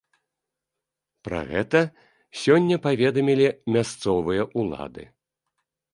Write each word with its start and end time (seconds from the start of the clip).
Пра 1.27 1.41
гэта 1.51 1.79
сёння 2.43 2.75
паведамілі 2.85 3.47
мясцовыя 3.77 4.43
ўлады. 4.63 5.03